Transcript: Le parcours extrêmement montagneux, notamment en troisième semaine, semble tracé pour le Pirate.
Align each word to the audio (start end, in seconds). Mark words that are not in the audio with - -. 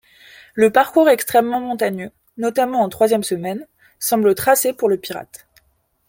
Le 0.55 0.71
parcours 0.71 1.09
extrêmement 1.09 1.59
montagneux, 1.59 2.09
notamment 2.37 2.81
en 2.81 2.89
troisième 2.89 3.21
semaine, 3.21 3.67
semble 3.99 4.33
tracé 4.33 4.73
pour 4.73 4.89
le 4.89 4.97
Pirate. 4.97 5.45